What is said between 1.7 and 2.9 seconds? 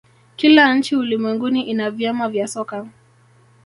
vyama vya soka